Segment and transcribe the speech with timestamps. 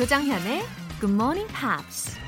[0.00, 0.62] 조장현의
[0.98, 2.18] Good Morning Pops.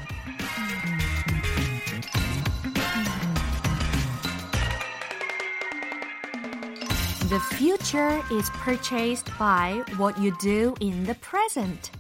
[7.31, 11.91] The future is purchased by what you do in the present.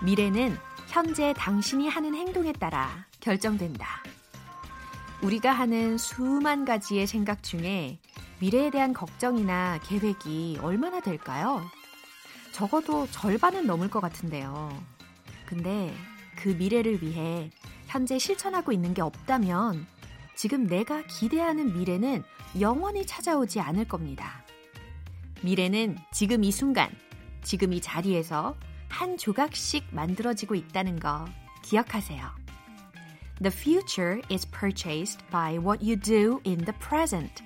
[0.00, 0.56] 미래는
[0.86, 2.88] 현재 당신이 하는 행동에 따라
[3.18, 4.04] 결정된다.
[5.22, 7.98] 우리가 하는 수만 가지의 생각 중에
[8.38, 11.68] 미래에 대한 걱정이나 계획이 얼마나 될까요?
[12.58, 14.76] 적어도 절반은 넘을 것 같은데요.
[15.46, 15.94] 근데
[16.34, 17.52] 그 미래를 위해
[17.86, 19.86] 현재 실천하고 있는 게 없다면
[20.34, 22.24] 지금 내가 기대하는 미래는
[22.58, 24.44] 영원히 찾아오지 않을 겁니다.
[25.42, 26.90] 미래는 지금 이 순간,
[27.44, 28.56] 지금 이 자리에서
[28.88, 31.26] 한 조각씩 만들어지고 있다는 거
[31.62, 32.28] 기억하세요.
[33.40, 37.40] The future is purchased by what you do in the present.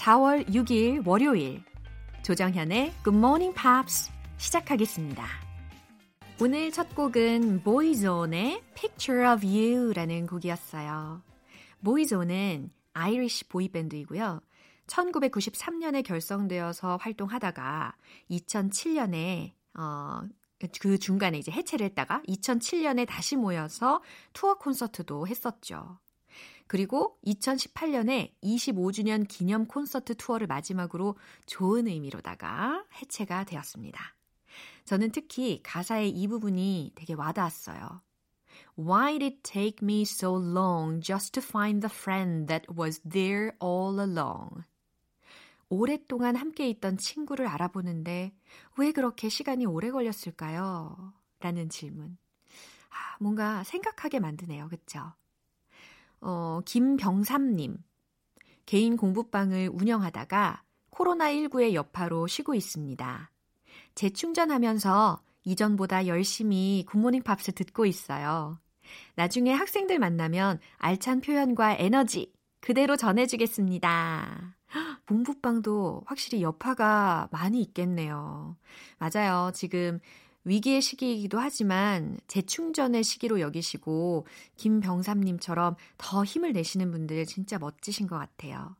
[0.00, 1.64] 4월 6일 월요일
[2.28, 5.24] 조정현의 Good Morning Pops 시작하겠습니다.
[6.42, 11.22] 오늘 첫 곡은 Boyzone의 Picture of You라는 곡이었어요.
[11.82, 14.42] Boyzone은 Irish boy band이고요.
[14.88, 17.96] 1993년에 결성되어서 활동하다가
[18.30, 20.20] 2007년에 어,
[20.82, 24.02] 그 중간에 이제 해체를 했다가 2007년에 다시 모여서
[24.34, 25.98] 투어 콘서트도 했었죠.
[26.68, 31.16] 그리고 2018년에 25주년 기념 콘서트 투어를 마지막으로
[31.46, 34.00] 좋은 의미로다가 해체가 되었습니다.
[34.84, 38.02] 저는 특히 가사의 이 부분이 되게 와닿았어요.
[38.78, 43.52] Why did it take me so long just to find the friend that was there
[43.62, 44.62] all along?
[45.70, 48.32] 오랫동안 함께 있던 친구를 알아보는데
[48.76, 51.12] 왜 그렇게 시간이 오래 걸렸을까요?
[51.40, 52.16] 라는 질문.
[52.90, 54.68] 아, 뭔가 생각하게 만드네요.
[54.68, 55.12] 그쵸?
[56.20, 57.78] 어, 김병삼님.
[58.66, 63.30] 개인 공부방을 운영하다가 코로나19의 여파로 쉬고 있습니다.
[63.94, 68.58] 재충전하면서 이전보다 열심히 굿모닝 팝스 듣고 있어요.
[69.14, 74.56] 나중에 학생들 만나면 알찬 표현과 에너지 그대로 전해주겠습니다.
[75.06, 78.56] 공부방도 확실히 여파가 많이 있겠네요.
[78.98, 79.50] 맞아요.
[79.54, 80.00] 지금
[80.48, 84.26] 위기의 시기이기도 하지만 재충전의 시기로 여기시고
[84.56, 88.76] 김병삼님처럼 더 힘을 내시는 분들 진짜 멋지신 것 같아요.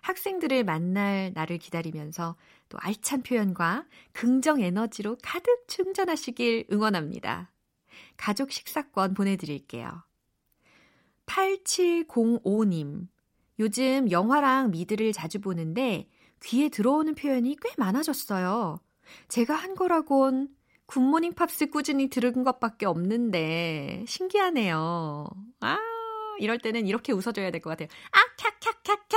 [0.00, 2.36] 학생들을 만날 날을 기다리면서
[2.68, 7.52] 또 알찬 표현과 긍정 에너지로 가득 충전하시길 응원합니다.
[8.16, 10.02] 가족 식사권 보내드릴게요.
[11.26, 13.06] 8705님.
[13.58, 16.08] 요즘 영화랑 미드를 자주 보는데
[16.42, 18.80] 귀에 들어오는 표현이 꽤 많아졌어요.
[19.28, 20.48] 제가 한 거라곤
[20.92, 25.26] Good Morning Pops 꾸준히 들은 것밖에 없는데 신기하네요.
[25.60, 25.78] 아,
[26.38, 27.88] 이럴 때는 이렇게 웃어줘야 될 것 같아요.
[28.10, 29.16] 아, 캬캬캬캬.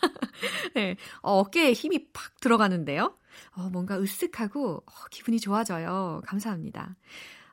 [0.74, 3.16] 네, 어, 어깨에 힘이 팍 들어가는데요.
[3.56, 6.20] 어, 뭔가 으쓱하고 어, 기분이 좋아져요.
[6.26, 6.96] 감사합니다.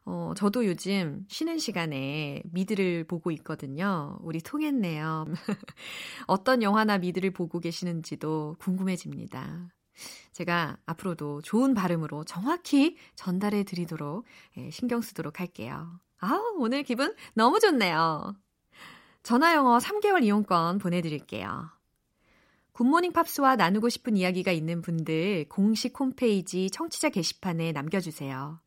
[0.06, 4.18] 어, 저도 요즘 쉬는 시간에 미드를 보고 있거든요.
[4.24, 5.26] 우리 통했네요.
[6.28, 9.70] 어떤 영화나 미드를 보고 계시는지도 궁금해집니다.
[10.34, 14.26] 제가 앞으로도 좋은 발음으로 정확히 전달해 드리도록
[14.58, 16.00] 예, 신경 쓰도록 할게요.
[16.20, 18.36] 아, 오늘 기분 너무 좋네요.
[19.22, 21.70] 전화 영어 3개월 이용권 보내드릴게요.
[22.74, 28.60] 굿모닝 팝스와 나누고 싶은 이야기가 있는 분들 공식 홈페이지 청취자 게시판에 남겨주세요.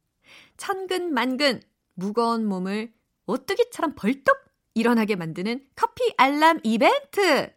[0.56, 1.60] 천근 만근
[1.94, 2.92] 무거운 몸을
[3.26, 4.36] 오뚜기처럼 벌떡
[4.74, 7.52] 일어나게 만드는 커피 알람 이벤트!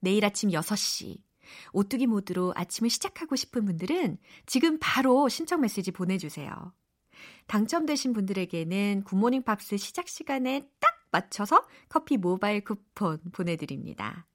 [0.00, 1.23] 내일 아침 6시
[1.72, 6.72] 오뚜기 모드로 아침을 시작하고 싶은 분들은 지금 바로 신청 메시지 보내주세요.
[7.46, 14.26] 당첨되신 분들에게는 Good Morning Pops 시작 시간에 딱 맞춰서 커피 모바일 쿠폰 보내드립니다.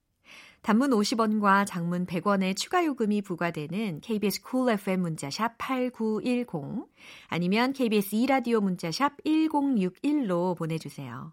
[0.62, 6.88] 단문 50원과 장문 100원의 추가 요금이 부과되는 KBS Cool FM 문자샵 8910
[7.28, 11.32] 아니면 KBS 2라디오 문자샵 1061로 보내주세요.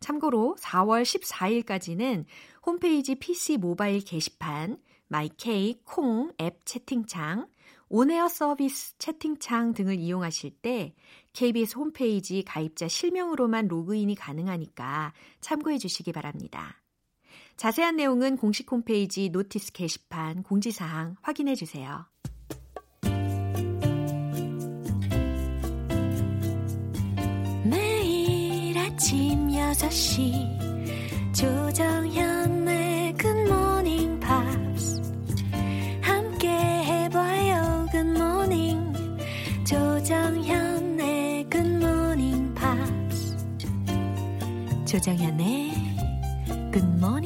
[0.00, 2.24] 참고로 4월 14일까지는
[2.64, 4.78] 홈페이지 PC 모바일 게시판,
[5.08, 7.48] my K 콩 앱 채팅창,
[7.88, 10.94] on air 서비스 채팅창 등을 이용하실 때
[11.32, 16.82] KBS 홈페이지 가입자 실명으로만 로그인이 가능하니까 참고해 주시기 바랍니다.
[17.56, 22.06] 자세한 내용은 공식 홈페이지 notice 게시판 공지사항 확인해 주세요.
[27.64, 32.37] 매일 아침 6시 조정현
[44.88, 45.70] 조정현의
[46.72, 47.17] 굿모닝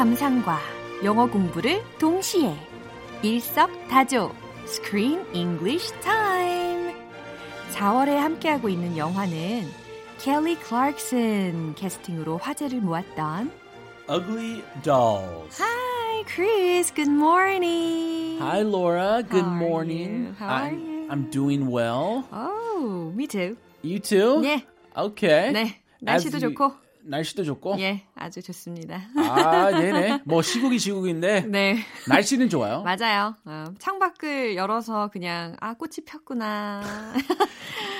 [0.00, 0.58] 감상과
[1.04, 2.54] 영어 공부를 동시에
[3.22, 4.32] 일석다조
[4.64, 6.94] Screen English Time
[7.72, 9.68] 4월에 함께하고 있는 영화는
[10.16, 13.50] 켈리 클락슨 캐스팅으로 화제를 모았던
[14.08, 15.60] Ugly Dolls.
[15.60, 18.40] Hi Chris, good morning.
[18.40, 19.22] Hi, Laura.
[19.22, 20.34] Good How morning.
[20.38, 21.08] How are I'm, you?
[21.10, 22.24] I'm doing well.
[22.32, 23.58] Oh, me too.
[23.82, 24.40] You too?
[24.40, 24.64] 네,
[24.96, 25.52] Okay.
[25.52, 25.74] 네.
[26.00, 26.72] 날씨도 좋고.
[27.04, 27.76] 날씨도 좋고.
[27.80, 29.02] 예, 아주 좋습니다.
[29.16, 30.20] 아, 네네.
[30.24, 31.78] 뭐 시국이 시국인데 네.
[32.08, 32.82] 날씨는 좋아요.
[32.82, 33.34] 맞아요.
[33.44, 36.82] 어, 창밖을 열어서 그냥 아 꽃이 폈구나.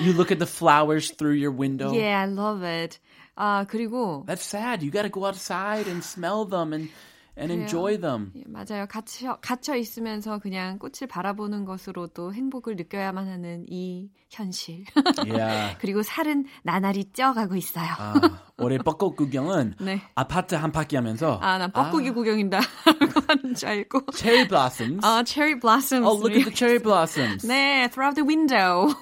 [0.01, 1.91] You look at the flowers through your window.
[1.93, 2.99] yeah, I love it.
[3.35, 4.83] 아 그리고 That's sad.
[4.83, 6.89] You got to go outside and smell them and
[7.37, 7.61] and 그래요.
[7.61, 8.31] enjoy them.
[8.35, 8.85] 예, 맞아요.
[8.87, 14.85] 갇혀 갇혀 있으면서 그냥 꽃을 바라보는 것으로도 행복을 느껴야만 하는 이 현실.
[15.25, 15.77] Yeah.
[15.79, 17.87] 그리고 살은 나날이 쪄가고 있어요.
[17.97, 18.13] 아,
[18.57, 20.01] 올해 벚꽃 구경은 네.
[20.15, 24.01] 아파트 한 바퀴 하면서 아, 난 뻐꾸기 구경인다 라고 하는 줄 알고.
[24.15, 25.05] cherry blossoms.
[25.05, 26.07] 아, cherry blossoms.
[26.07, 27.45] oh, look at the cherry blossoms.
[27.47, 28.93] 네, through the window.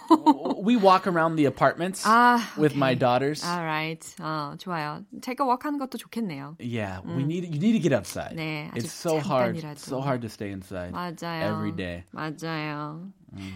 [0.63, 2.99] we walk around the apartments 아, with my okay.
[2.99, 3.43] daughters.
[3.45, 4.15] Alright.
[4.19, 5.03] 어, 좋아요.
[5.21, 6.55] 제가 walk하는 것도 좋겠네요.
[6.59, 8.18] Yeah, we need you need to get outside.
[8.34, 9.78] 네, 아주 it's so hard, 잠깐이라도.
[9.78, 11.52] so hard to stay inside 맞아요.
[11.52, 12.04] every day.
[12.12, 13.12] 맞아요.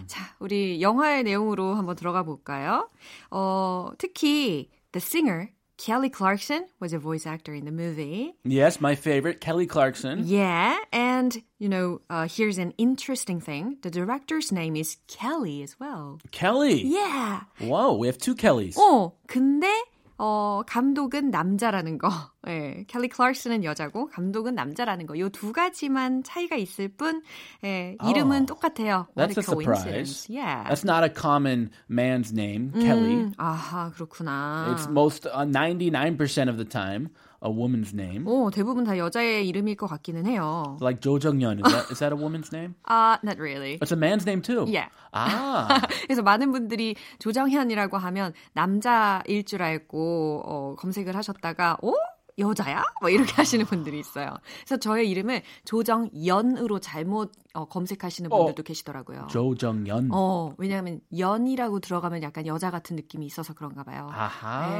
[0.07, 2.89] 자, 우리 영화의 내용으로 한번 들어가 볼까요?
[3.31, 8.33] 어, 특히 the singer Kelly Clarkson was a voice actor in the movie.
[8.43, 10.23] Yes, my favorite, Kelly Clarkson.
[10.25, 13.77] Yeah, and you know, uh, here's an interesting thing.
[13.81, 16.19] The director's name is Kelly as well.
[16.31, 16.83] Kelly.
[16.83, 17.43] Yeah.
[17.61, 18.75] Whoa, we have two Kellys.
[18.77, 19.71] 어, 근데
[20.16, 22.08] 어, 감독은 남자라는 거.
[22.46, 25.18] 예, 켈리 클락슨은 여자고 감독은 남자라는 거.
[25.18, 27.22] 요 두 가지만 차이가 있을 뿐
[27.64, 29.06] 예, 이름은 Oh, 똑같아요.
[29.16, 30.26] That's a surprise.
[30.30, 30.64] Yeah.
[30.68, 33.24] That's not a common man's name, Kelly.
[33.24, 34.68] 음, 아하, 그렇구나.
[34.76, 37.08] It's most uh, 99% of the time
[37.44, 38.26] a woman's name.
[38.26, 40.76] 오, 대부분 다 여자의 이름일 것 같기는 해요.
[40.80, 42.74] Like Jo Jung Yeon, is that is that a woman's name?
[42.88, 43.78] 아, not really.
[43.80, 44.64] It's a man's name too.
[44.66, 44.88] Yeah.
[45.12, 51.92] Ah, 그래서 많은 분들이 조정현이라고 하면 남자일 줄 알고 어, 검색을 하셨다가 어?
[52.38, 52.82] 여자야?
[53.00, 54.30] 뭐 이렇게 하시는 분들이 있어요.
[54.64, 58.36] 그래서 저의 이름을 조정연으로 잘못 어, 검색하시는 어.
[58.36, 59.28] 분들도 계시더라고요.
[59.30, 60.08] Jo Jung Yeon.
[60.12, 64.08] 어, 왜냐하면 연이라고 들어가면 약간 여자 같은 느낌이 있어서 그런가 봐요.
[64.10, 64.68] 아하.
[64.68, 64.76] 네,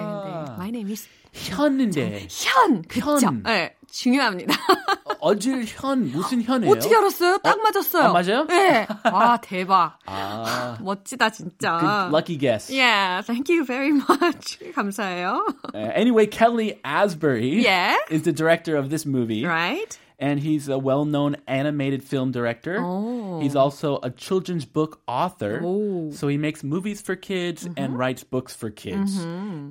[0.50, 0.54] 네.
[0.54, 2.82] My name is 현인데 현.
[2.82, 3.18] 그쵸?
[3.20, 3.42] 현.
[3.44, 4.54] 네, 중요합니다.
[5.23, 6.71] 어질 현 무슨 현이에요?
[6.71, 7.38] 어떻게 알았어요?
[7.44, 8.03] 딱 맞았어요.
[8.03, 8.45] 아, 맞아요?
[8.47, 8.88] 네.
[9.11, 9.97] 와, 대박.
[10.06, 11.79] 아, 멋지다, 진짜.
[11.79, 12.69] good lucky guess.
[12.69, 14.59] Yeah, thank you very much.
[14.75, 15.44] 감사해요.
[15.73, 17.95] Uh, anyway, Kelly Asbury Yeah.
[18.09, 19.45] is the director of this movie.
[19.45, 19.97] Right?
[20.21, 22.75] And he's a well known animated film director.
[22.83, 23.39] Oh.
[23.39, 25.61] He's also a children's book author.
[25.63, 26.11] Oh.
[26.11, 29.15] So he makes movies for kids and writes books for kids.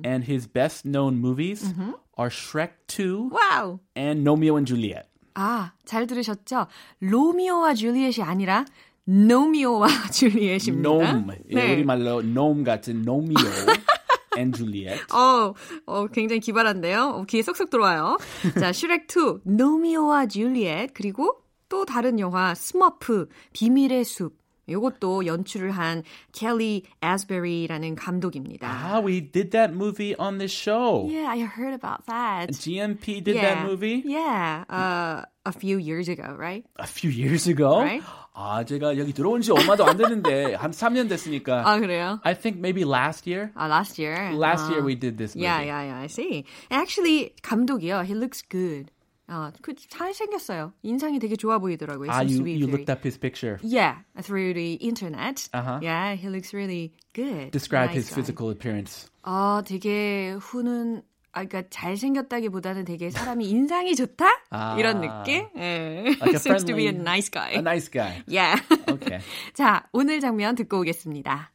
[0.03, 1.71] And his best known movies
[2.17, 3.79] are Shrek 2 와우.
[3.95, 5.05] and Romeo and Juliet.
[5.34, 6.66] 아, 잘 들으셨죠?
[7.00, 8.64] 로미오와 줄리엣이 아니라
[9.04, 10.88] 노미오와 줄리엣입니다.
[10.88, 11.36] Gnome.
[11.50, 11.72] 예, 네.
[11.74, 13.34] 우리말로 gnome 같은 Romeo
[14.38, 15.00] and Juliet.
[15.12, 15.52] 어,
[15.86, 17.02] 어, 굉장히 기발한데요.
[17.16, 18.16] 어, 귀에 쏙쏙 들어와요.
[18.58, 24.43] 자, 슈렉 2, 노미오와 줄리엣, 그리고 또 다른 영화 스머프, 비밀의 숲.
[24.69, 28.67] 요것도 연출을 한 켈리 애스베리라는 감독입니다.
[28.69, 31.07] Ah, we did that movie on this show.
[31.09, 32.51] Yeah, I heard about that.
[32.51, 33.55] GMP did yeah.
[33.55, 36.65] that movie Yeah, uh, a few years ago, right?
[36.77, 37.81] a few years ago.
[37.81, 38.03] Right.
[38.33, 41.63] 아, 제가 여기 들어온 지 얼마도 안 됐는데 한 3년 됐으니까.
[41.67, 42.21] 아, 그래요?
[42.23, 43.51] I think maybe last year.
[43.57, 44.31] Uh, last year.
[44.33, 44.85] Last year 아.
[44.85, 45.43] we did this movie.
[45.43, 45.99] Yeah, yeah, yeah.
[45.99, 46.45] I see.
[46.71, 48.05] Actually, 감독이요.
[48.05, 48.91] He looks good.
[49.26, 50.72] 아, 그 잘생겼어요.
[50.82, 52.10] 인상이 되게 좋아 보이더라고요.
[52.10, 53.58] Ah, you, you looked up his picture.
[53.62, 55.48] Yeah, through the internet.
[55.54, 55.78] Uh-huh.
[55.82, 57.50] Yeah, he looks really good.
[57.50, 58.14] Describe Nice his guy.
[58.16, 59.08] physical appearance.
[59.24, 61.02] 아, 되게 후는
[61.32, 64.26] 아, 그러니까 잘생겼다기보다는 되게 사람이 인상이 좋다?
[64.50, 64.76] 아.
[64.78, 65.48] 이런 느낌?
[65.56, 66.04] 예.
[66.20, 67.50] Like a Seems to be a friendly- nice guy.
[67.56, 68.22] A nice guy.
[68.28, 68.60] Yeah.
[68.86, 69.18] Okay.
[69.54, 71.50] 자, 오늘 장면 듣고 오겠습니다.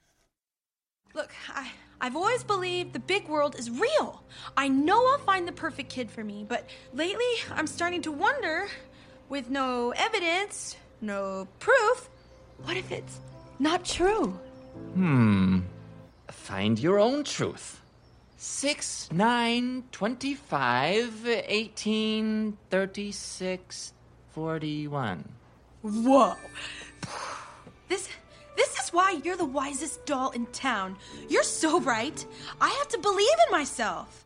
[1.16, 1.70] Look, I,
[2.01, 4.24] I've always believed the big world is real.
[4.56, 8.68] I know I'll find the perfect kid for me, but lately I'm starting to wonder
[9.27, 12.10] with no evidence, no proof,
[12.63, 13.20] what if it's
[13.60, 14.39] not true?
[14.94, 15.60] Hmm.
[16.29, 17.82] Find your own truth.
[18.38, 23.94] 6, 9, 25, 18, 36,
[24.32, 25.29] 41.
[25.82, 26.36] Whoa.
[27.89, 28.08] This
[28.59, 30.97] this is why you're the wisest doll in town.
[31.29, 32.25] You're so right.
[32.61, 34.25] I have to believe in myself.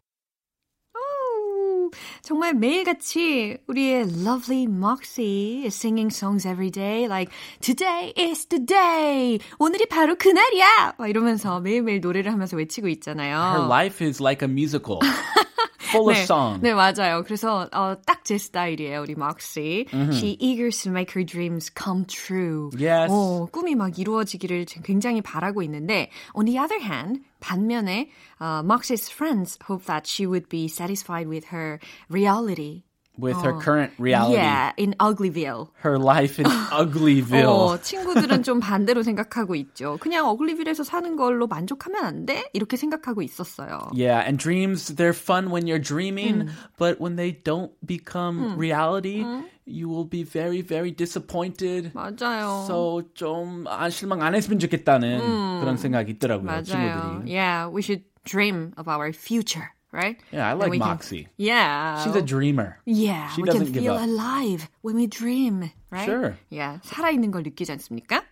[0.94, 1.90] 오,
[2.22, 7.06] 정말 매일같이 우리의 lovely Moxie is singing songs every day.
[7.06, 9.38] Like, today is the day.
[9.58, 10.94] 오늘이 바로 그날이야.
[10.98, 13.36] 막 이러면서 매일매일 노래를 하면서 외치고 있잖아요.
[13.36, 14.98] Her life is like a musical.
[15.91, 16.61] Full of 네, song.
[16.61, 17.23] 네, 맞아요.
[17.23, 19.85] 그래서 어, 딱 제 스타일이에요, 우리 Moxie.
[20.11, 22.71] She eagers to make her dreams come true.
[22.77, 23.11] Yes.
[23.11, 29.59] 어, 꿈이 막 이루어지기를 굉장히 바라고 있는데, on the other hand, 반면에 uh, Moxie's friends
[29.67, 31.79] hope that she would be satisfied with her
[32.09, 32.83] reality.
[33.20, 34.36] With her current reality.
[34.36, 35.70] Yeah, in Uglyville.
[35.82, 37.48] Her life in Uglyville.
[37.48, 39.96] 어, 친구들은 좀 반대로 생각하고 있죠.
[39.98, 42.48] 그냥 어글리빌에서 사는 걸로 만족하면 안 돼?
[42.52, 43.90] 이렇게 생각하고 있었어요.
[43.92, 46.48] Yeah, and dreams, they're fun when you're dreaming,
[46.78, 49.24] but when they don't become reality,
[49.66, 51.90] you will be very, very disappointed.
[51.94, 52.66] 맞아요.
[52.68, 56.62] So 좀 아, 실망 안 했으면 좋겠다는 그런 생각이 있더라고요, 맞아요.
[56.62, 57.32] 친구들이.
[57.34, 60.17] Yeah, we should dream of our future, Right?
[60.33, 61.27] Yeah, I like we can- Moxie.
[61.37, 62.01] Yeah.
[62.03, 62.81] She's a dreamer.
[62.85, 66.09] Yeah, She we can doesn't give feel alive when we dream, right?
[66.09, 66.35] Sure.
[66.49, 68.23] Yeah, 살아있는 걸 느끼지 않습니까?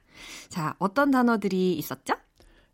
[0.50, 2.16] 자, 어떤 단어들이 있었죠?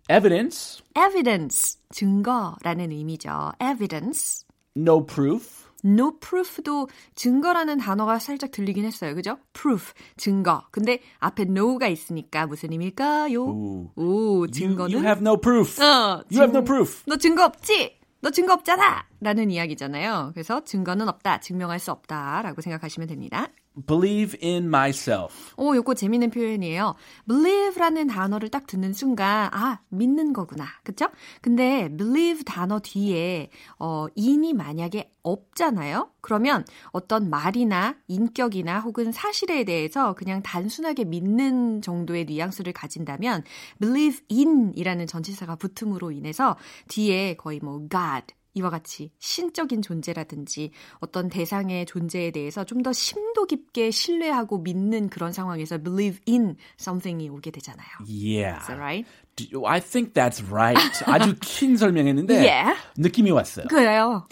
[0.10, 3.52] Evidence, evidence, 증거라는 의미죠.
[3.62, 4.46] evidence.
[4.78, 9.16] no proof, no proof도 증거라는 단어가 살짝 들리긴 했어요.
[9.16, 9.38] 그죠?
[9.54, 10.64] proof, 증거.
[10.72, 13.44] 근데 앞에 no가 있으니까 무슨 의미일까요?
[13.44, 15.82] 오, you, 증거는 you have no proof.
[15.82, 17.04] 어, You have no 증- proof.
[17.06, 17.97] 너 증거 없지?
[18.22, 19.06] 너 증거 없잖아!
[19.22, 20.32] 라는 이야기잖아요.
[20.34, 23.50] 그래서 증거는 없다, 증명할 수 없다 라고 생각하시면 됩니다.
[23.86, 25.54] Believe in myself.
[25.58, 26.96] 오, 요거 재밌는 표현이에요.
[27.28, 30.66] believe라는 단어를 딱 듣는 순간, 아, 믿는 거구나.
[30.84, 31.08] 그쵸?
[31.42, 36.12] 근데 believe 단어 뒤에, 어, in이 만약에 없잖아요?
[36.22, 43.44] 그러면 어떤 말이나 인격이나 혹은 사실에 대해서 그냥 단순하게 믿는 정도의 뉘앙스를 가진다면
[43.80, 46.56] believe in 이라는 전치사가 붙음으로 인해서
[46.88, 53.46] 뒤에 거의 뭐 God, 이와 같이 신적인 존재라든지 어떤 대상의 존재에 대해서 좀 더 심도
[53.46, 57.88] 깊게 신뢰하고 믿는 그런 상황에서 believe in something이 오게 되잖아요.
[58.08, 58.60] Yeah.
[58.62, 59.08] Is that right?
[59.36, 60.78] Do- I think that's right.
[61.06, 62.80] 아주 긴 설명했는데 Yeah.
[62.98, 63.66] 느낌이 왔어요.
[63.68, 64.28] 그래요.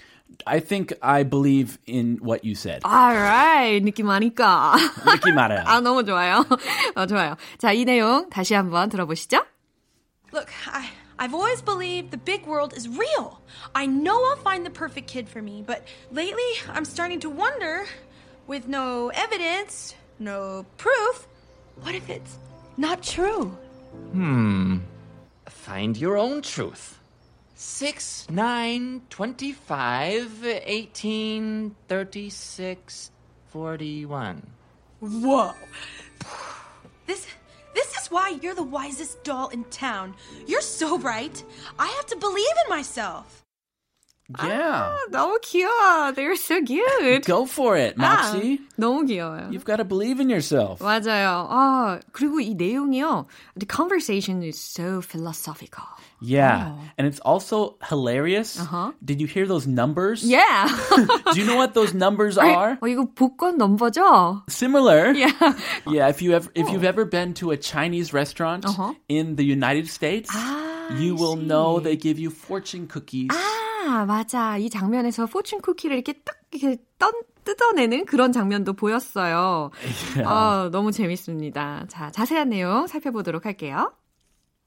[0.46, 2.82] I think I believe in what you said.
[2.86, 3.84] Alright.
[3.86, 4.75] 느낌 아니까.
[5.05, 5.63] 느낌 알아요.
[5.67, 6.46] 아, 너무 좋아요.
[6.96, 7.36] 어, 좋아요.
[7.58, 9.38] 자, 이 내용 다시 한번 들어보시죠.
[10.34, 10.84] Look, I,
[11.18, 13.40] I've always believed the big world is real.
[13.74, 17.86] I know I'll find the perfect kid for me, but lately I'm starting to wonder
[18.48, 21.28] with no evidence, no proof,
[21.82, 22.38] what if it's
[22.78, 23.58] not true?
[24.12, 24.80] Hmm.
[25.48, 27.00] Find your own truth.
[27.56, 33.12] 6, 9, 25, 18, 36,
[33.48, 34.48] 41.
[35.00, 35.54] Whoa.
[37.06, 37.28] This
[37.75, 40.15] this is why you're the wisest doll in town.
[40.48, 41.44] You're so bright.
[41.77, 43.45] I have to believe in myself.
[44.39, 44.95] Yeah.
[45.11, 46.15] 너무 귀여워.
[46.15, 47.25] They're so cute.
[47.27, 48.59] Go for it, Moxie.
[48.62, 49.50] 아, 너무 귀여워요.
[49.50, 50.79] You've got to believe in yourself.
[50.79, 51.49] 맞아요.
[51.50, 53.27] 아, 그리고 이 내용이요.
[53.57, 55.83] The conversation is so philosophical.
[56.23, 56.75] Yeah.
[56.97, 58.61] And it's also hilarious.
[58.61, 58.93] Uh-huh.
[59.05, 60.23] Did you hear those numbers?
[60.23, 60.69] Yeah.
[61.33, 62.77] Do you know what those numbers are?
[62.81, 64.49] 어, 이거 복권 넘버죠?
[64.49, 65.11] Similar.
[65.12, 65.33] Yeah.
[65.89, 68.95] Yeah, if you ever if you've ever been to a Chinese restaurant Uh-huh.
[69.09, 71.85] in the United States, Ah, you I will know see.
[71.85, 73.31] they give you fortune cookies.
[73.86, 74.58] 아, 맞아.
[74.58, 77.13] 이 장면에서 포춘 쿠키를 이렇게 딱 이렇게 떤,
[77.44, 79.70] 뜯어내는 그런 장면도 보였어요.
[80.25, 81.86] 아, 너무 재밌습니다.
[81.88, 83.94] 자, 자세한 내용 살펴보도록 할게요.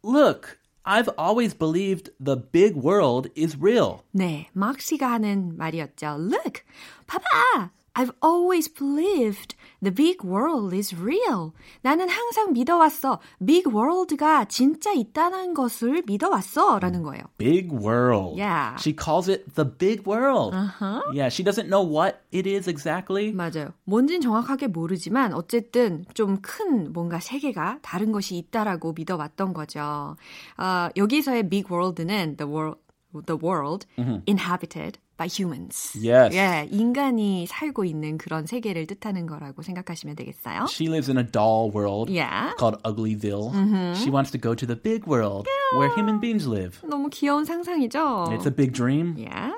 [0.04, 3.98] Look, I've always believed the big world is real.
[4.12, 6.16] 네, 막시가 하는 말이었죠.
[6.18, 6.62] Look,
[7.06, 7.72] 봐봐.
[7.95, 11.52] I've always believed the big world is real.
[11.83, 13.18] 나는 항상 믿어왔어.
[13.45, 16.78] big world가 진짜 있다는 것을 믿어왔어.
[16.78, 17.25] 라는 거예요.
[17.38, 18.40] Big world.
[18.40, 18.76] Yeah.
[18.78, 20.54] She calls it the big world.
[20.54, 21.02] Uh-huh.
[21.12, 23.33] Yeah, she doesn't know what it is exactly.
[23.33, 23.73] 맞아요.
[23.85, 30.16] 뭔진 정확하게 모르지만 어쨌든 좀 큰 뭔가 세계가 다른 것이 있다라고 믿어왔던 거죠.
[30.57, 32.78] 어, 여기서의 big world는 the world,
[33.25, 33.86] the world
[34.25, 35.93] inhabited by humans.
[35.95, 36.33] Yes.
[36.36, 40.65] 예, 인간이 살고 있는 그런 세계를 뜻하는 거라고 생각하시면 되겠어요.
[40.69, 42.53] She lives in a doll world Yeah.
[42.57, 43.53] called Uglyville.
[43.95, 46.81] She wants to go to the big world where human beings live.
[46.81, 48.33] 너무 귀여운 상상이죠.
[48.33, 49.15] It's a big dream.
[49.15, 49.51] Yeah.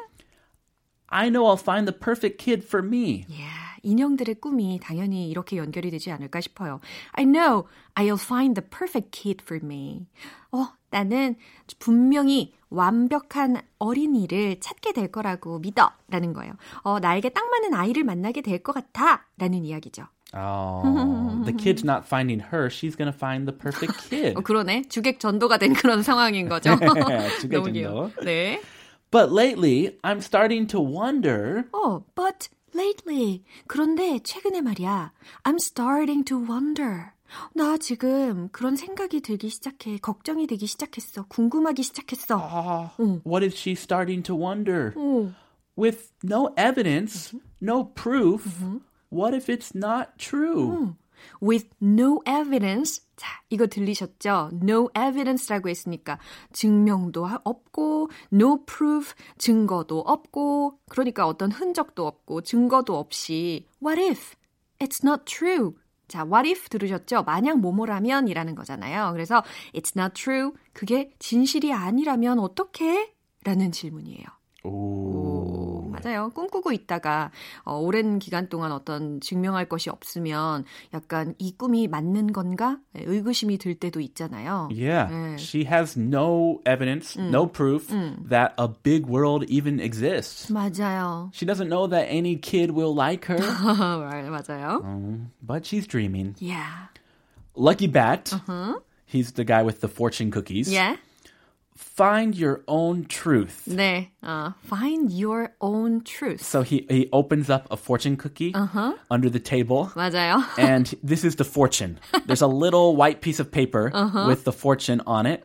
[1.09, 3.25] I know I'll find the perfect kid for me.
[3.29, 6.80] Yeah, 인형들의 꿈이 당연히 이렇게 연결이 되지 않을까 싶어요.
[7.12, 10.06] I know I'll find the perfect kid for me.
[10.52, 11.36] 어, 나는
[11.78, 15.90] 분명히 완벽한 어린이를 찾게 될 거라고 믿어.
[16.08, 16.52] 라는 거예요.
[16.82, 19.24] 어, 나에게 딱 맞는 아이를 만나게 될 것 같아.
[19.38, 20.06] 라는 이야기죠.
[20.32, 22.68] Oh, the kid's not finding her.
[22.68, 24.34] She's to find the perfect kid.
[24.36, 24.82] 어, 그러네.
[24.88, 26.76] 주객 전도가 된 그런 상황인 거죠.
[27.40, 28.10] 주객 귀여워.
[28.24, 28.60] 네.
[29.10, 31.64] But lately, I'm starting to wonder.
[31.72, 33.43] 어, but lately.
[33.67, 35.11] 그런데 최근에 말이야.
[35.43, 37.11] I'm starting to wonder.
[37.53, 39.97] 나 지금 그런 생각이 들기 시작해.
[39.97, 41.25] 걱정이 되기 시작했어.
[41.27, 42.91] 궁금하기 시작했어.
[42.99, 44.93] Oh, what is she starting to wonder?
[44.95, 45.33] 어.
[45.77, 48.45] With no evidence, no proof,
[49.11, 50.95] what if it's not true?
[51.42, 53.02] With no evidence.
[53.16, 54.50] 자, 이거 들리셨죠?
[54.62, 56.18] no evidence라고 했으니까
[56.52, 64.34] 증명도 하- 없고 no proof 증거도 없고 그러니까 어떤 흔적도 없고 증거도 없이 what if
[64.78, 65.74] it's not true?
[66.08, 67.22] 자, what if 들으셨죠?
[67.22, 69.12] 만약 뭐뭐라면이라는 거잖아요.
[69.12, 69.42] 그래서
[69.74, 70.52] it's not true.
[70.72, 73.12] 그게 진실이 아니라면 어떻게?
[73.44, 74.24] 라는 질문이에요.
[74.64, 75.59] 오,
[76.04, 76.30] 맞아요.
[76.34, 77.30] 꿈꾸고 있다가
[77.64, 80.64] 어, 오랜 기간 동안 어떤 증명할 것이 없으면
[80.94, 84.68] 약간 이 꿈이 맞는 건가 네, 의구심이 들 때도 있잖아요.
[84.72, 85.36] Yeah, 네.
[85.38, 87.88] she has no evidence, no proof
[88.28, 90.50] that a big world even exists.
[90.50, 91.30] 맞아요.
[91.32, 95.28] She doesn't know that any kid will like her, 맞아요.
[95.42, 96.34] but she's dreaming.
[96.38, 96.88] Yeah.
[97.54, 98.32] Lucky Bat,
[99.06, 100.72] he's the guy with the fortune cookies.
[100.72, 100.96] Yeah.
[101.79, 103.63] Find your own truth.
[103.67, 104.11] 네.
[104.21, 106.41] 어, find your own truth.
[106.41, 108.53] So he, he opens up a fortune cookie
[109.11, 109.91] under the table.
[109.95, 110.41] 맞아요.
[110.57, 111.99] and this is the fortune.
[112.25, 113.91] There's a little white piece of paper
[114.27, 115.43] with the fortune on it.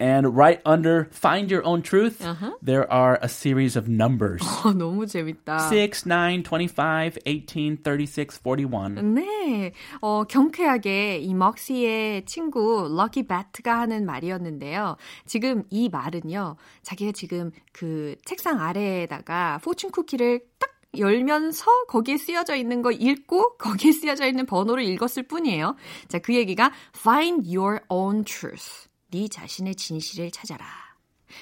[0.00, 2.26] And right under find your own truth,
[2.62, 4.40] there are a series of numbers.
[4.42, 5.68] 어, 너무 재밌다.
[5.70, 9.14] 6, 9, 25, 18, 36, 41.
[9.14, 14.96] 네, 어, 경쾌하게 이 먹시의 친구 럭키 배트가 하는 말이었는데요.
[15.26, 22.81] 지금 이 말은요, 자기가 지금 그 책상 아래에다가 포춘 쿠키를 딱 열면서 거기에 쓰여져 있는
[22.81, 25.75] 거 읽고 거기에 쓰여져 있는 번호를 읽었을 뿐이에요.
[26.09, 28.89] 자, 그 얘기가 find your own truth.
[29.09, 30.65] 네 자신의 진실을 찾아라.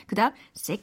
[0.06, 0.82] 그 다음 6,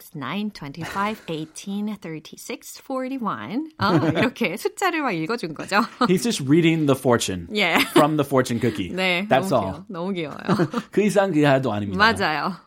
[0.52, 5.80] 9, 25, 18, 36, 41 어, 이렇게 숫자를 막 읽어준 거죠.
[6.08, 7.76] He's just reading the fortune 예.
[7.90, 8.90] from the fortune cookie.
[8.90, 9.62] 네, That's 너무 all.
[9.62, 9.84] 귀여워.
[9.88, 10.68] 너무 귀여워요.
[10.90, 11.98] 그 이상 그 하도 아닙니다.
[11.98, 12.65] 맞아요.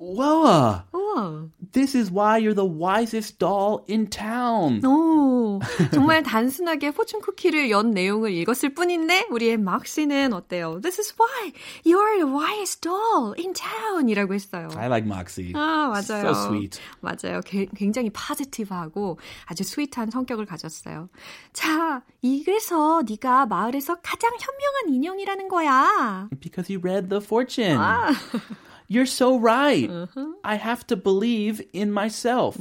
[0.00, 1.50] Whoa, 우와.
[1.72, 4.80] this is why you're the wisest doll in town.
[4.82, 5.60] 오,
[5.92, 10.80] 정말 단순하게 포춘 쿠키를 연 내용을 읽었을 뿐인데 우리의 막 씨는 어때요?
[10.80, 11.52] This is why
[11.84, 14.68] you're the wisest doll in town이라고 했어요.
[14.74, 15.52] I like Moxie.
[15.54, 16.30] 아, 맞아요.
[16.30, 16.80] So sweet.
[17.00, 17.40] 맞아요.
[17.44, 21.10] 게- 굉장히 파지티브하고 아주 스윗한 성격을 가졌어요.
[21.52, 26.28] 자, 이래서 네가 마을에서 가장 현명한 인형이라는 거야.
[26.40, 27.76] Because you read the fortune.
[27.78, 28.10] 아.
[28.89, 29.89] You're so right.
[30.43, 32.55] I have to believe in myself.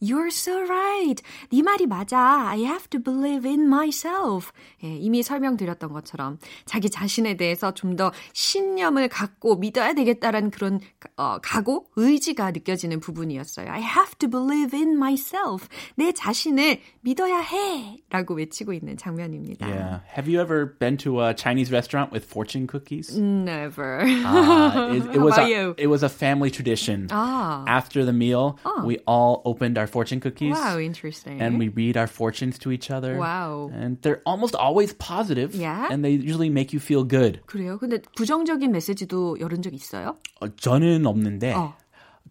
[0.00, 1.22] You're so right.
[1.52, 2.18] 네 말이 맞아.
[2.48, 4.50] I have to believe in myself.
[4.82, 10.78] 예, 이미 설명드렸던 것처럼 자기 자신에 대해서 좀 더 신념을 갖고 믿어야 되겠다라는 그런
[11.16, 13.68] 어, 각오, 의지가 느껴지는 부분이었어요.
[13.70, 15.66] I have to believe in myself.
[15.96, 17.96] 내 자신을 믿어야 해.
[18.10, 19.66] 라고 외치고 있는 장면입니다.
[19.66, 20.00] Yeah.
[20.16, 23.16] Have you ever been to a Chinese restaurant with fortune cookies?
[23.18, 24.00] Never.
[24.02, 25.71] Uh, it, it How was about a, you?
[25.76, 27.08] it was a family tradition.
[27.10, 27.64] Ah.
[27.66, 31.40] After the meal, we all opened our fortune cookies wow, interesting.
[31.40, 33.16] and we read our fortunes to each other.
[33.16, 33.70] Wow.
[33.72, 35.54] And they're almost always positive.
[35.54, 35.88] Yeah?
[35.90, 37.40] And they usually make you feel good.
[37.46, 37.78] 그래요?
[37.78, 40.16] 근데 부정적인 메시지도 열은 적 있어요?
[40.40, 41.74] 어, 저는 없는데 어.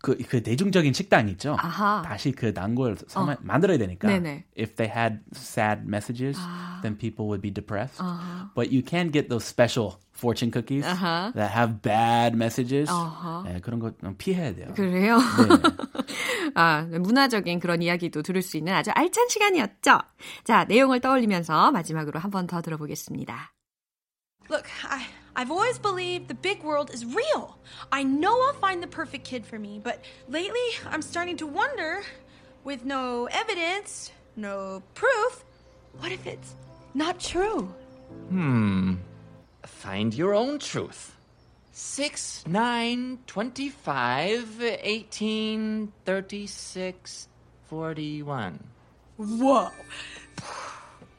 [0.00, 1.56] 그, 그 대중적인 식당 있죠.
[1.60, 2.02] 아하.
[2.02, 3.34] 다시 그 난걸 어.
[3.40, 4.08] 만들어야 되니까.
[4.08, 4.46] 네네.
[4.58, 6.38] If they had sad messages,
[6.82, 8.02] then people would be depressed.
[8.54, 11.32] But you can get those special fortune cookies 아하.
[11.34, 12.90] that have bad messages.
[12.90, 13.44] 아하.
[13.46, 14.72] 네, 그런 거 피해야 돼요.
[14.74, 15.18] 그래요?
[16.54, 19.98] 아, 문화적인 그런 이야기도 들을 수 있는 아주 알찬 시간이었죠.
[20.44, 23.52] 자, 내용을 떠올리면서 마지막으로 한 번 더 들어보겠습니다.
[24.50, 27.56] Look, I, I've always believed the big world is real.
[27.90, 32.02] I know I'll find the perfect kid for me, but lately I'm starting to wonder
[32.64, 35.44] with no evidence, no proof,
[35.98, 36.54] what if it's
[36.94, 37.74] not true?
[38.28, 38.94] Hmm.
[39.64, 41.16] Find your own truth.
[41.72, 47.28] 6, 9, 25, 18, 36,
[47.64, 48.64] 41.
[49.16, 49.70] Whoa.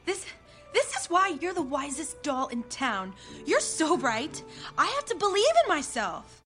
[0.06, 0.26] This
[0.73, 3.13] this is why you're the wisest doll in town.
[3.45, 4.41] You're so right.
[4.77, 6.43] I have to believe in myself.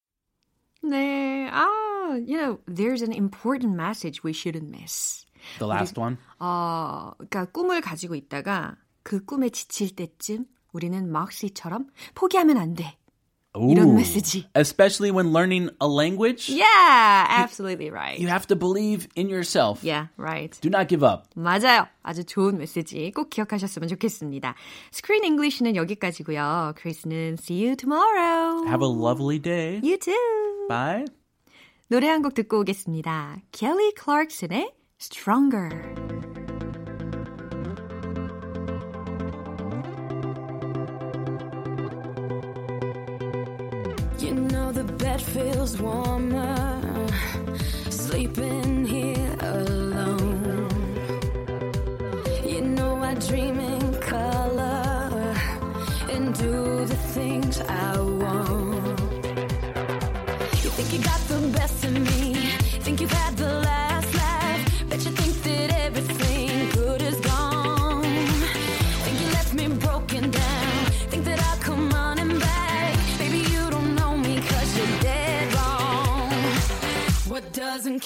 [0.84, 5.26] 네, 아, you know, there's an important message we shouldn't miss.
[5.60, 6.18] The last one.
[6.40, 12.98] 어, 그러니까 꿈을 가지고 있다가 그 꿈에 지칠 때쯤 우리는 막시처럼 포기하면 안 돼.
[13.56, 13.94] 이런 Ooh.
[13.96, 14.48] 메시지.
[14.56, 16.66] Especially when learning a language, Yeah,
[17.30, 18.18] absolutely right.
[18.20, 19.84] you have to believe in yourself.
[19.84, 20.58] Yeah, right.
[20.62, 21.28] Do not give up.
[21.36, 21.86] 맞아요.
[22.02, 24.56] 아주 좋은 메시지 꼭 기억하셨으면 좋겠습니다.
[24.92, 26.74] Screen English는 여기까지고요.
[26.78, 28.66] 크리스는 see you tomorrow.
[28.66, 29.80] Have a lovely day.
[29.84, 30.68] You too.
[30.68, 31.06] Bye.
[31.90, 33.38] 노래 한 곡 듣고 오겠습니다.
[33.52, 36.17] Kelly Clarkson의 Stronger.
[45.19, 46.81] Bed feels warmer.
[47.91, 48.78] Sleeping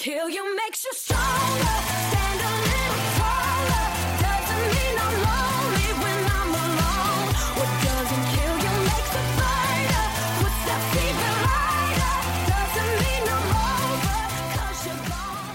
[0.03, 1.75] kill you makes you stronger.
[2.11, 3.87] Stand a little taller.
[4.19, 7.27] Doesn't mean I'm lonely when I'm alone.
[7.57, 10.03] What doesn't kill you makes a fighter.
[10.43, 12.13] Puts that fever lighter.
[12.51, 14.11] Doesn't mean I'm over
[14.55, 15.47] cause you're gone.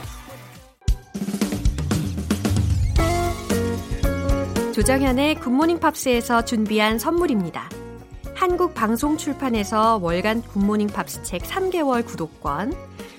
[4.72, 7.68] 조정현의 굿모닝 팝스에서 준비한 선물입니다.
[8.34, 12.72] 한국 방송 출판에서 월간 굿모닝 팝스 책 3개월 구독권,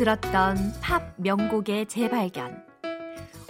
[0.00, 2.64] 들었던 팝 명곡의 재발견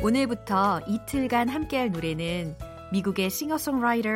[0.02, 2.56] 오늘부터 이틀간 함께할 노래는
[2.90, 4.08] 미국의 싱어송라이터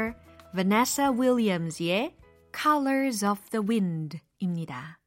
[0.53, 2.17] Vanessa Williams의
[2.53, 4.99] Colors of the Wind입니다.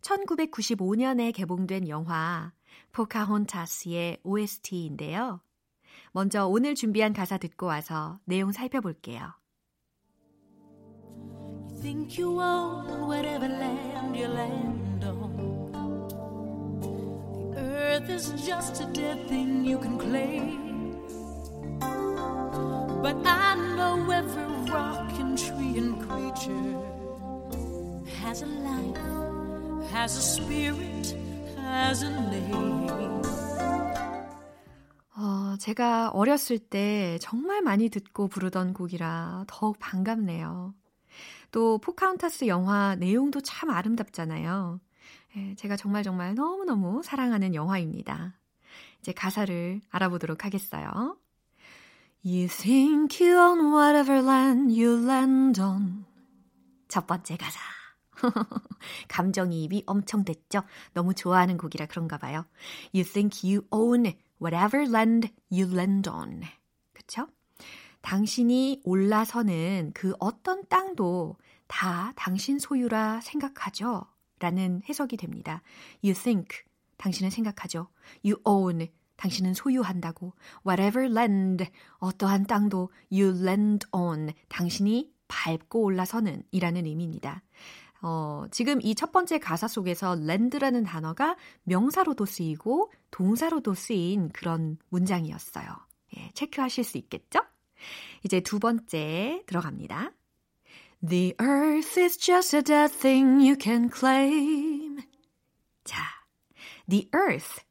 [0.00, 2.52] 1995년에 개봉된 영화
[2.92, 5.40] 포카혼타스의 OST인데요.
[6.12, 9.32] 먼저 오늘 준비한 가사 듣고 와서 내용 살펴볼게요.
[11.68, 14.87] You think you own whatever land you land
[17.78, 20.68] earth is just a dead thing you can claim.
[23.02, 26.74] But I know every rock and tree and creature
[28.20, 28.98] has a life,
[29.92, 31.16] has a spirit,
[31.56, 32.88] has a name.
[35.16, 40.74] 어, 제가 어렸을 때 정말 많이 듣고 부르던 곡이라 더욱 반갑네요.
[41.50, 44.80] 또 포카혼타스 영화 내용도 참 아름답잖아요.
[45.36, 48.34] 예, 제가 정말 정말 너무너무 사랑하는 영화입니다.
[49.00, 51.18] 이제 가사를 알아보도록 하겠어요.
[52.24, 56.04] You think you own whatever land you land on.
[56.88, 57.60] 첫 번째 가사.
[59.08, 60.62] 감정이입이 엄청 됐죠?
[60.92, 62.44] 너무 좋아하는 곡이라 그런가 봐요.
[62.92, 64.12] You think you own
[64.42, 66.42] whatever land you land on.
[66.92, 67.28] 그쵸?
[68.00, 71.36] 당신이 올라서는 그 어떤 땅도
[71.66, 74.06] 다 당신 소유라 생각하죠?
[74.40, 75.62] 라는 해석이 됩니다.
[76.02, 76.58] You think,
[76.96, 77.88] 당신은 생각하죠.
[78.24, 80.34] You own, 당신은 소유한다고.
[80.66, 81.66] Whatever land,
[81.98, 87.42] 어떠한 땅도 you land on, 당신이 밟고 올라서는 이라는 의미입니다.
[88.00, 95.66] 어, 지금 이 첫 번째 가사 속에서 land라는 단어가 명사로도 쓰이고 동사로도 쓰인 그런 문장이었어요.
[96.16, 97.40] 예, 체크하실 수 있겠죠?
[98.24, 100.12] 이제 두 번째 들어갑니다.
[101.00, 104.98] The earth is just a dead thing you can claim.
[105.84, 106.02] 자,
[106.88, 107.62] the earth.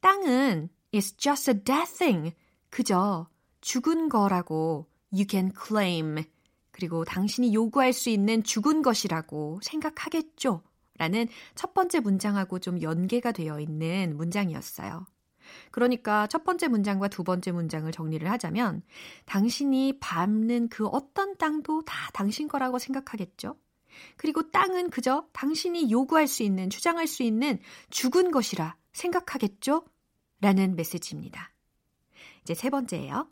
[0.00, 2.32] 땅은 is just a dead thing.
[2.70, 3.28] 그저
[3.60, 6.24] 죽은 거라고 you can claim.
[6.70, 10.62] 그리고 당신이 요구할 수 있는 죽은 것이라고 생각하겠죠.
[10.96, 15.06] 라는 첫 번째 문장하고 좀 연계가 되어 있는 문장이었어요.
[15.70, 18.82] 그러니까 첫 번째 문장과 두 번째 문장을 정리를 하자면
[19.26, 23.56] 당신이 밟는 그 어떤 땅도 다 당신 거라고 생각하겠죠.
[24.16, 27.58] 그리고 땅은 그저 당신이 요구할 수 있는, 주장할 수 있는
[27.90, 29.84] 죽은 것이라 생각하겠죠?
[30.40, 31.52] 라는 메시지입니다.
[32.42, 33.28] 이제 세 번째예요.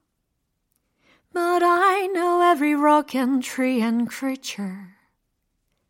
[1.33, 4.95] But I know every rock and tree and creature.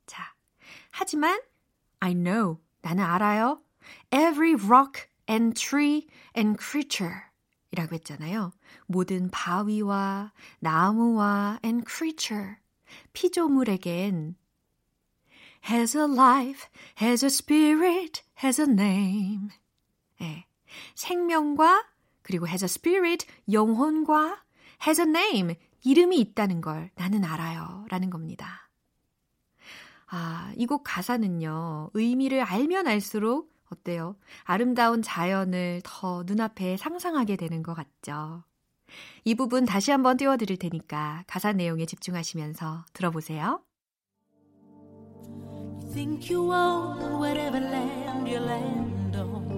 [0.07, 0.35] 자,
[0.91, 1.41] 하지만
[2.01, 3.62] I know, 나는 알아요.
[4.11, 7.23] Every rock and tree and creature
[7.71, 8.53] 이라고 했잖아요.
[8.87, 12.57] 모든 바위와 나무와 and creature
[13.12, 14.37] 피조물에겐
[15.71, 16.69] has a life,
[17.03, 19.49] has a spirit, has a name.
[20.23, 20.47] 예,
[20.95, 21.85] 생명과
[22.23, 24.43] 그리고 has a spirit, 영혼과
[24.87, 27.85] has a name, 이름이 있다는 걸 나는 알아요.
[27.91, 28.71] 라는 겁니다.
[30.07, 34.17] 아, 이 곡 가사는요, 의미를 알면 알수록 어때요?
[34.45, 38.45] 아름다운 자연을 더 눈앞에 상상하게 되는 것 같죠?
[39.25, 43.61] 이 부분 다시 한번 띄워드릴 테니까 가사 내용에 집중하시면서 들어보세요.
[45.91, 49.49] You think you own whatever land you land on.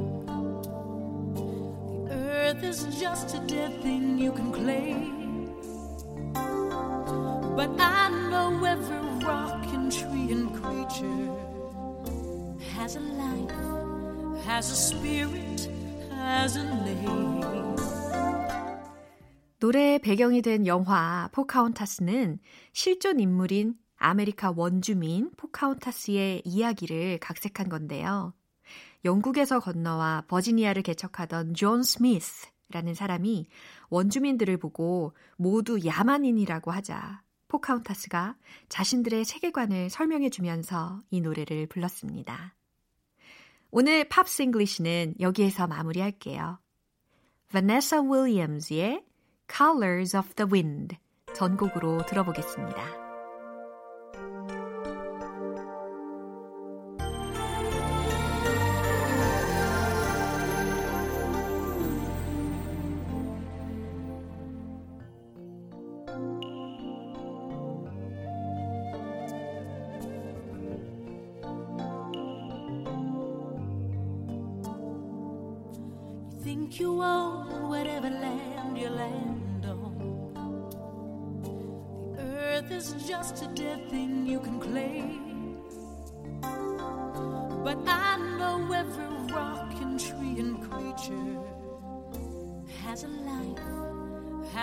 [2.06, 5.20] The earth is just a dead thing you can claim.
[7.56, 11.28] But I know every rock and tree and creature
[12.74, 13.50] has a life,
[14.46, 15.70] has a spirit,
[16.10, 17.40] has a name.
[19.58, 22.38] 노래의 배경이 된 영화 포카혼타스는
[22.72, 28.32] 실존 인물인 아메리카 원주민 포카혼타스의 이야기를 각색한 건데요.
[29.04, 33.46] 영국에서 건너와 버지니아를 개척하던 존 스미스라는 사람이
[33.90, 38.36] 원주민들을 보고 모두 야만인이라고 하자 포카혼타스가
[38.70, 42.54] 자신들의 세계관을 설명해 주면서 이 노래를 불렀습니다.
[43.72, 46.58] 오늘 Pops English는 여기에서 마무리할게요.
[47.50, 49.04] Vanessa Williams의
[49.48, 50.96] Colors of the Wind
[51.34, 52.99] 전곡으로 들어보겠습니다.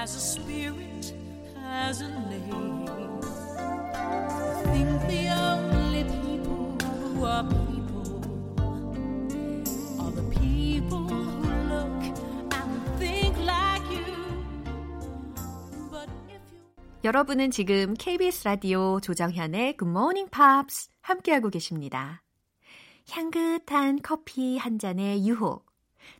[0.08, 1.14] Has a spirit,
[1.62, 2.88] has a name.
[2.88, 6.78] You think the only people
[7.12, 8.08] who are people
[10.00, 12.04] are the people who look
[12.56, 14.16] and think like you.
[15.92, 16.62] But if you
[17.04, 22.24] 여러분은 지금 KBS 라디오 조정현의 Good Morning Pops 함께하고 계십니다.
[23.10, 25.66] 향긋한 커피 한 잔의 유혹,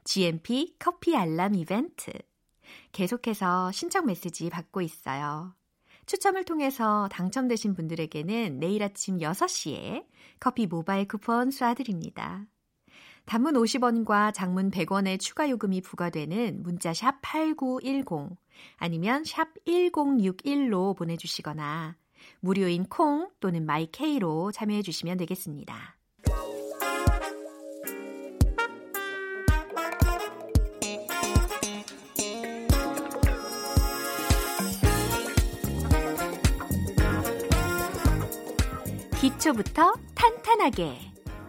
[0.04, 2.12] GMP 커피 알람 이벤트.
[2.92, 5.54] 계속해서 신청 메시지 받고 있어요.
[6.06, 10.06] 추첨을 통해서 당첨되신 분들에게는 내일 아침 6시에
[10.40, 12.48] 커피 모바일 쿠폰 쏴드립니다.
[13.26, 18.38] 단문 50원과 장문 100원의 추가 요금이 부과되는 문자 샵 8910
[18.78, 21.98] 아니면 샵 1061로 보내주시거나
[22.40, 25.97] 무료인 콩 또는 마이케이로 참여해 주시면 되겠습니다.
[39.20, 40.96] 기초부터 탄탄하게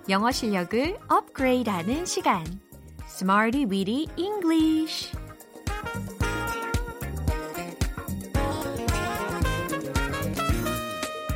[0.08, 2.42] 영어 실력을 업그레이드하는 시간
[3.04, 5.14] Smarty Weedy English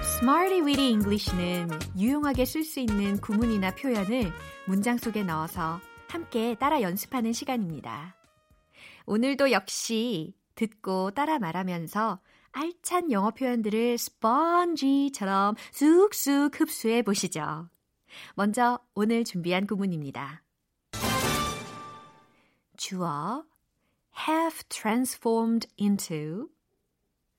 [0.01, 1.69] Smarty Weedy English는
[1.99, 4.33] 유용하게 쓸 수 있는 구문이나 표현을
[4.67, 8.17] 문장 속에 넣어서 함께 따라 연습하는 시간입니다.
[9.05, 12.21] 오늘도 역시 듣고 따라 말하면서
[12.53, 17.69] 알찬 영어 표현들을 스펀지처럼 쑥쑥 흡수해 보시죠.
[18.35, 20.43] 먼저 오늘 준비한 구문입니다.
[22.77, 23.45] 주어
[24.29, 26.49] have transformed into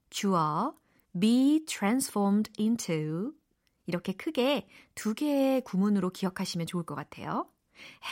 [0.10, 0.74] 주어
[1.20, 3.34] be transformed into
[3.86, 7.48] 이렇게 크게 두 개의 구문으로 기억하시면 좋을 것 같아요.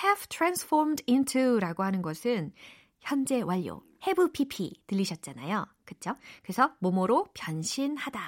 [0.04, 2.54] have transformed into 라고 하는 것은
[3.02, 5.66] 현재 완료, have pp 들리셨잖아요.
[5.86, 6.16] 그쵸?
[6.44, 8.22] 그래서 뭐뭐로 변신하다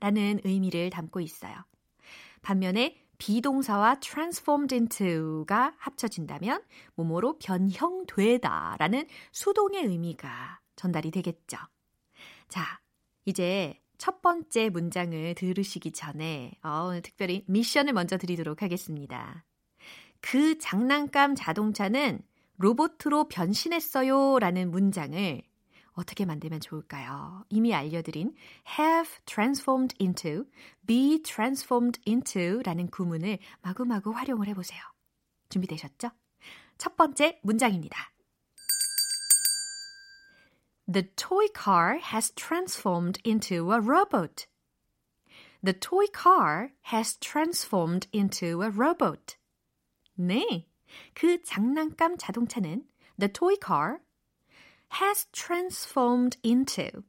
[0.00, 1.54] 라는 의미를 담고 있어요.
[2.42, 6.62] 반면에 비동사와 transformed into가 합쳐진다면
[6.94, 11.58] 뭐뭐로 변형되다 라는 수동의 의미가 전달이 되겠죠.
[12.48, 12.80] 자,
[13.24, 19.44] 이제 첫 번째 문장을 들으시기 전에 어, 오늘 특별히 미션을 먼저 드리도록 하겠습니다.
[20.20, 22.22] 그 장난감 자동차는
[22.58, 25.42] 로봇으로 변신했어요 라는 문장을
[25.92, 27.44] 어떻게 만들면 좋을까요?
[27.48, 28.34] 이미 알려드린
[28.78, 30.44] have transformed into,
[30.86, 34.80] be transformed into 라는 구문을 마구마구 활용을 해보세요.
[35.48, 36.10] 준비되셨죠?
[36.78, 38.12] 첫 번째 문장입니다.
[40.90, 44.46] The toy car has transformed into a robot.
[45.64, 49.36] The toy car has transformed into a robot.
[50.14, 50.67] 네.
[51.14, 52.84] 그 장난감 자동차는
[53.18, 53.98] the toy car
[55.00, 57.02] has transformed into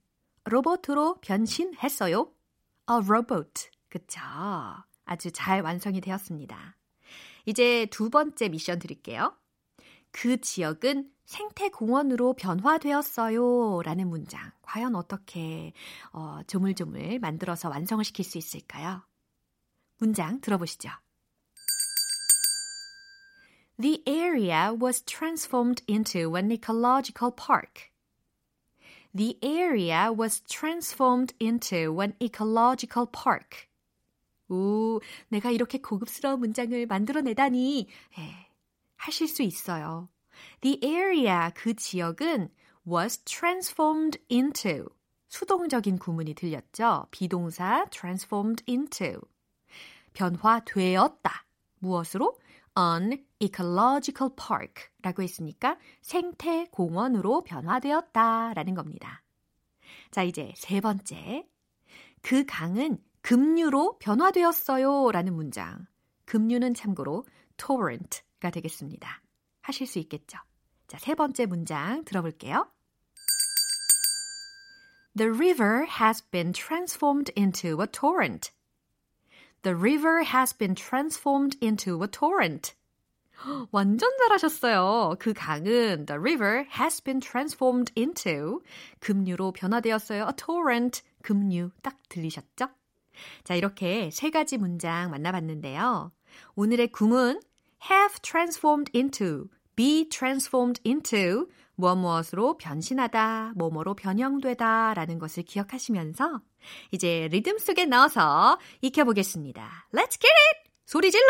[0.46, 2.32] 로봇으로 변신했어요.
[2.90, 3.70] a robot.
[3.90, 4.20] 그쵸?
[5.06, 6.78] 아주 잘 완성이 되었습니다.
[7.46, 9.36] 이제 두 번째 미션 드릴게요.
[10.12, 13.82] 그 지역은 생태공원으로 변화되었어요.
[13.84, 14.52] 라는 문장.
[14.62, 15.74] 과연 어떻게
[16.12, 19.04] 어, 조물조물 만들어서 완성을 시킬 수 있을까요?
[19.98, 20.90] 문장 들어보시죠.
[23.79, 27.91] The area was transformed into an ecological park.
[29.13, 33.69] The area was transformed into an ecological park.
[34.49, 37.89] 오, 내가 이렇게 고급스러운 문장을 만들어내다니.
[38.19, 38.51] 예,
[38.97, 40.09] 하실 수 있어요.
[40.61, 42.51] The area, 그 지역은
[42.87, 44.89] was transformed into.
[45.29, 47.07] 수동적인 구문이 들렸죠?
[47.11, 49.21] 비동사 transformed into.
[50.13, 51.45] 변화되었다.
[51.81, 52.39] 무엇으로?
[52.80, 59.22] An ecological park 라고 했으니까 생태 공원으로 변화되었다 라는 겁니다.
[60.12, 61.48] 자, 이제 세 번째.
[62.22, 65.86] 그 강은 급류로 변화되었어요 라는 문장.
[66.26, 67.26] 급류는 참고로
[67.58, 69.22] torrent가 되겠습니다.
[69.62, 70.38] 하실 수 있겠죠?
[70.88, 72.72] 자, 세 번째 문장 들어볼게요.
[75.16, 78.52] The river has been transformed into a torrent.
[79.64, 82.74] The river has been transformed into a torrent.
[83.72, 85.16] 완전 잘하셨어요.
[85.20, 88.62] 그 강은 the river has been transformed into
[89.00, 90.28] 급류로 변화되었어요.
[90.28, 92.70] a torrent 급류 딱 들리셨죠?
[93.44, 96.12] 자, 이렇게 세 가지 문장 만나봤는데요.
[96.56, 97.42] 오늘의 구문
[97.90, 101.48] have transformed into, be transformed into
[101.80, 106.42] 무엇 무엇으로 변신하다, 뭐뭐로 변형되다 라는 것을 기억하시면서
[106.92, 109.88] 이제 리듬 속에 넣어서 익혀보겠습니다.
[109.94, 110.70] Let's get it!
[110.86, 111.24] 소리 질러!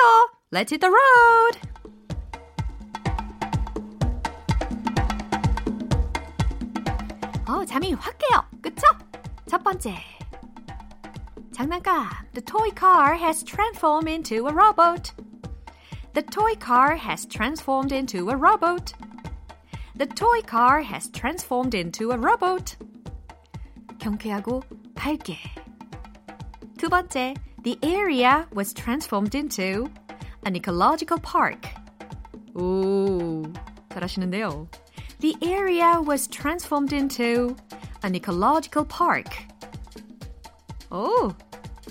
[0.51, 1.59] Let's hit the road!
[7.47, 8.43] 어, 잠이 확 깨요.
[8.63, 8.87] 그쵸?
[9.47, 9.93] 첫 번째.
[11.53, 12.09] 장난감.
[12.33, 15.13] The toy car has transformed into a robot.
[16.13, 18.95] The toy car has transformed into a robot.
[19.98, 22.76] The toy car has transformed into a robot.
[23.98, 24.62] 경쾌하고
[24.94, 25.36] 밝게.
[26.78, 27.34] 두 번째.
[27.62, 29.88] The area was transformed into
[30.44, 31.70] an ecological park.
[32.54, 33.42] 오,
[33.88, 34.68] 잘하시는데요.
[35.20, 37.56] The area was transformed into
[38.02, 39.30] an ecological park.
[40.90, 41.32] 오,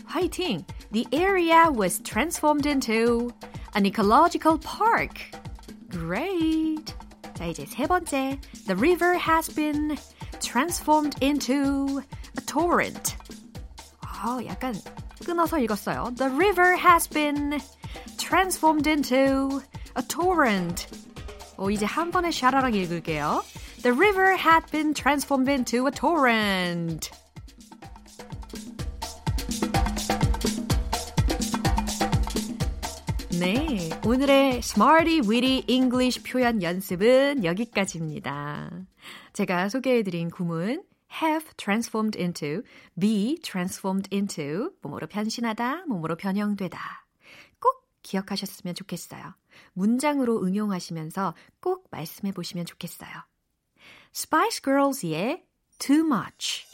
[0.05, 0.63] 화이팅!
[0.91, 3.31] The area was transformed into
[3.73, 5.17] an ecological park.
[5.89, 6.93] Great!
[7.38, 8.39] 자, 이제 세 번째.
[8.67, 9.97] The river has been
[10.39, 12.01] transformed into
[12.38, 13.15] a torrent.
[14.01, 14.73] 아, 약간
[15.25, 16.13] 끊어서 읽었어요.
[16.15, 17.59] The river has been
[18.17, 19.62] transformed into
[19.97, 20.88] a torrent.
[21.57, 23.43] 오, 이제 한 번에 샤라락 읽을게요.
[23.83, 27.12] The river had been transformed into a torrent.
[33.40, 38.70] 네, 오늘의 Smarty Weedy English 표현 연습은 여기까지입니다.
[39.33, 40.83] 제가 소개해드린 구문
[41.22, 42.62] have transformed into,
[42.98, 47.07] be transformed into, 뭐뭐로 변신하다, 뭐뭐로 변형되다.
[47.61, 49.35] 꼭 기억하셨으면 좋겠어요.
[49.72, 53.11] 문장으로 응용하시면서 꼭 말씀해 보시면 좋겠어요.
[54.14, 55.44] Spice Girls의
[55.79, 56.66] Too Much.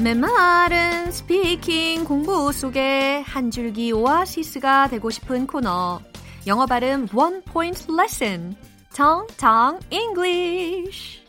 [0.00, 6.00] 메마른 speaking 공부 속에 한 줄기 오아시스가 되고 싶은 코너.
[6.46, 8.54] 영어 발음 one point 레슨.
[8.92, 11.26] 텅텅 English.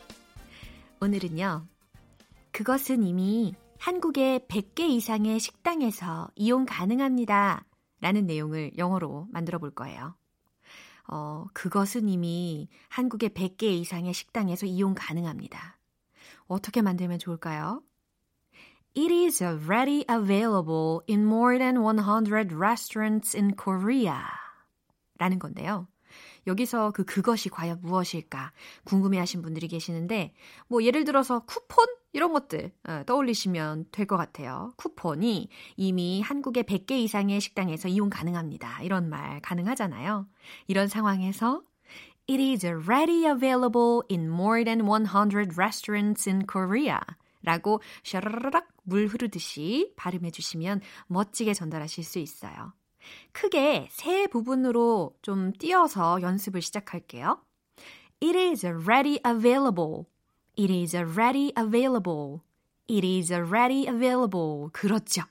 [1.00, 1.66] 오늘은요.
[2.52, 7.64] 그것은 이미 한국의 100개 이상의 식당에서 이용 가능합니다.
[8.00, 10.14] 라는 내용을 영어로 만들어 볼 거예요.
[11.08, 15.76] 어, 그것은 이미 한국의 100개 이상의 식당에서 이용 가능합니다.
[16.46, 17.82] 어떻게 만들면 좋을까요?
[18.96, 24.18] It is already available in more than 100 restaurants in Korea.
[25.18, 25.86] 라는 건데요.
[26.46, 28.52] 여기서 그 그것이 과연 무엇일까
[28.84, 30.32] 궁금해 하신 분들이 계시는데,
[30.66, 31.86] 뭐 예를 들어서 쿠폰?
[32.12, 34.72] 이런 것들 어, 떠올리시면 될 것 같아요.
[34.76, 38.82] 쿠폰이 이미 한국의 100개 이상의 식당에서 이용 가능합니다.
[38.82, 40.26] 이런 말 가능하잖아요.
[40.66, 41.62] 이런 상황에서
[42.28, 46.98] It is already available in more than 100 restaurants in Korea.
[47.42, 52.72] 라고 샤라라락 물 흐르듯이 발음해 주시면 멋지게 전달하실 수 있어요.
[53.32, 57.42] 크게 세 부분으로 좀 띄어서 연습을 시작할게요.
[58.22, 60.04] It is already available.
[60.58, 62.42] It is already available.
[62.88, 64.70] It is already available.
[64.72, 65.22] 그렇죠.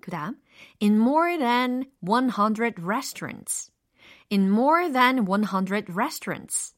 [0.00, 0.40] 그 다음,
[0.80, 3.70] in more than 100 restaurants.
[4.30, 6.74] In more than 100 restaurants.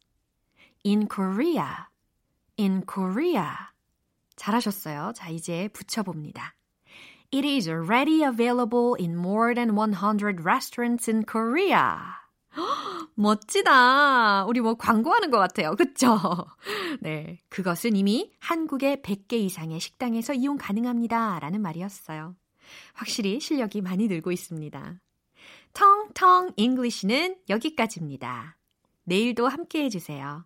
[0.84, 1.88] In Korea.
[2.56, 3.69] In Korea.
[4.40, 5.12] 잘하셨어요.
[5.14, 6.54] 자, 이제 붙여봅니다.
[7.32, 11.84] It is already available in more than 100 restaurants in Korea.
[13.14, 14.46] 멋지다.
[14.46, 15.76] 우리 뭐 광고하는 것 같아요.
[15.76, 16.18] 그쵸?
[17.00, 17.40] 네.
[17.50, 21.38] 그것은 이미 한국의 100개 이상의 식당에서 이용 가능합니다.
[21.38, 22.34] 라는 말이었어요.
[22.94, 25.00] 확실히 실력이 많이 늘고 있습니다.
[25.74, 28.56] 텅텅 English는 여기까지입니다.
[29.04, 30.44] 내일도 함께 해주세요.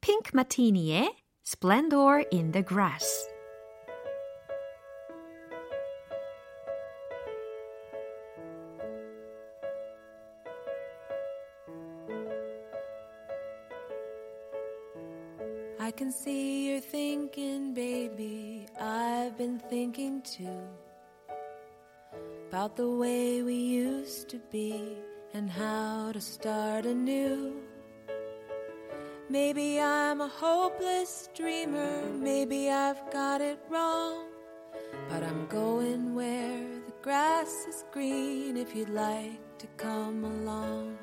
[0.00, 3.28] Pink Martini의 Splendor in the Grass.
[15.78, 18.66] I can see you're thinking, baby.
[18.80, 20.66] I've been thinking too.
[22.48, 24.96] About the way we used to be
[25.32, 27.54] and how to start anew.
[29.28, 32.00] Maybe I'm a hopeless dreamer.
[32.14, 34.26] Maybe I've got it wrong.
[35.08, 40.96] But I'm going where the grass is green if you'd like to come along.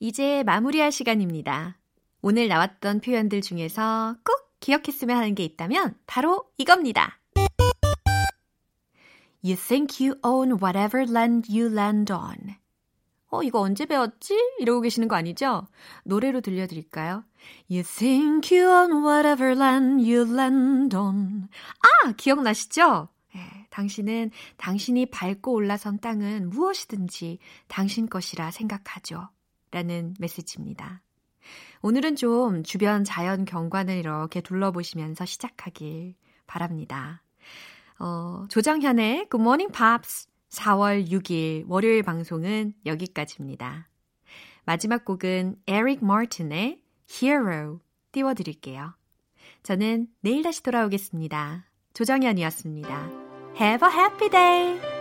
[0.00, 1.81] 이제 마무리할 시간입니다.
[2.24, 7.18] 오늘 나왔던 표현들 중에서 꼭 기억했으면 하는 게 있다면 바로 이겁니다.
[9.44, 12.54] You think you own whatever land you land on.
[13.26, 14.34] 어, 이거 언제 배웠지?
[14.60, 15.66] 이러고 계시는 거 아니죠?
[16.04, 17.24] 노래로 들려드릴까요?
[17.68, 21.48] You think you own whatever land you land on.
[21.80, 23.08] 아, 기억나시죠?
[23.34, 29.28] 네, 당신은 당신이 밟고 올라선 땅은 무엇이든지 당신 것이라 생각하죠.
[29.72, 31.02] 라는 메시지입니다.
[31.82, 36.14] 오늘은 좀 주변 자연 경관을 이렇게 둘러보시면서 시작하길
[36.46, 37.22] 바랍니다.
[37.98, 43.88] 어, 조정현의 Good Morning Pops 4월 6일 월요일 방송은 여기까지입니다.
[44.64, 47.80] 마지막 곡은 에릭 마틴의 Hero
[48.12, 48.94] 띄워드릴게요.
[49.62, 51.66] 저는 내일 다시 돌아오겠습니다.
[51.94, 53.10] 조정현이었습니다.
[53.60, 54.91] Have a happy day!